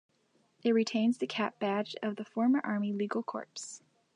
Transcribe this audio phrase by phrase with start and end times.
[0.63, 3.83] It retains the cap badge of the former Army Legal Corps.